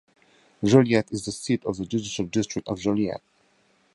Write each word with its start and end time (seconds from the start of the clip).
Joliette 0.63 1.13
is 1.13 1.25
the 1.25 1.31
seat 1.31 1.63
of 1.63 1.77
the 1.77 1.85
judicial 1.85 2.25
district 2.25 2.67
of 2.67 2.79
Joliette. 2.79 3.21